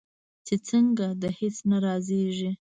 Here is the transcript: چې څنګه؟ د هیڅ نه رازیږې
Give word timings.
چې 0.45 0.55
څنګه؟ 0.67 1.07
د 1.21 1.23
هیڅ 1.39 1.55
نه 1.69 1.77
رازیږې 1.85 2.51